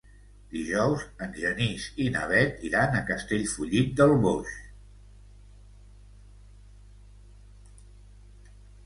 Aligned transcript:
Dijous 0.51 1.01
en 1.25 1.33
Genís 1.41 1.83
i 2.05 2.07
na 2.15 2.23
Bet 2.31 2.63
iran 2.69 2.97
a 2.99 3.03
Castellfollit 3.09 3.93
del 3.99 4.13
Boix. 4.23 4.57